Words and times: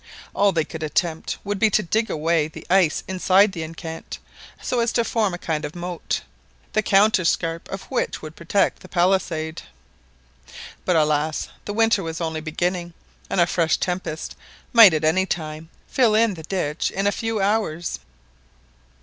All 0.33 0.51
they 0.51 0.65
could 0.65 0.81
attempt 0.81 1.37
would 1.43 1.59
be 1.59 1.69
to 1.69 1.83
dig 1.83 2.09
away 2.09 2.47
the 2.47 2.65
ice 2.71 3.03
inside 3.07 3.51
the 3.51 3.61
enceinte, 3.61 4.17
so 4.59 4.79
as 4.79 4.91
to 4.93 5.03
form 5.03 5.31
a 5.31 5.37
kind 5.37 5.63
of 5.63 5.75
moat, 5.75 6.23
the 6.73 6.81
counterscarp 6.81 7.69
of 7.69 7.83
which 7.83 8.19
would 8.19 8.35
protect 8.35 8.79
the 8.79 8.89
palisade. 8.89 9.61
But 10.85 10.95
alas 10.95 11.49
the 11.65 11.73
winter 11.73 12.01
was 12.01 12.19
only 12.19 12.41
beginning, 12.41 12.95
and 13.29 13.39
a 13.39 13.45
fresh 13.45 13.77
tempest 13.77 14.35
might 14.73 14.95
at 14.95 15.03
any 15.03 15.27
time 15.27 15.69
fill 15.87 16.15
in 16.15 16.33
the 16.33 16.41
ditch 16.41 16.91
a 16.95 17.11
few 17.11 17.39
hours. 17.39 17.99